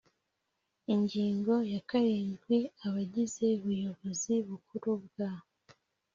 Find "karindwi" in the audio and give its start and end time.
1.89-2.57